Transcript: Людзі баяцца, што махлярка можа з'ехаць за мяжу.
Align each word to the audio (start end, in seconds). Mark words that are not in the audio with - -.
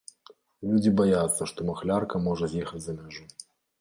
Людзі 0.69 0.93
баяцца, 1.01 1.47
што 1.51 1.67
махлярка 1.69 2.23
можа 2.29 2.45
з'ехаць 2.55 2.83
за 2.87 2.93
мяжу. 2.99 3.23